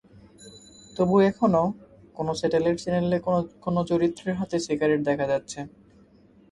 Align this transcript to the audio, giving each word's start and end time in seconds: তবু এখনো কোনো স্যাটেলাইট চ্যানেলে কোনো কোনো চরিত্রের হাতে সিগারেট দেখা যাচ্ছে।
তবু 0.95 1.15
এখনো 1.21 1.61
কোনো 2.17 2.31
স্যাটেলাইট 2.39 2.77
চ্যানেলে 2.83 3.17
কোনো 3.25 3.39
কোনো 3.65 3.79
চরিত্রের 3.89 4.35
হাতে 4.39 4.57
সিগারেট 4.65 4.99
দেখা 5.09 5.25
যাচ্ছে। 5.31 5.59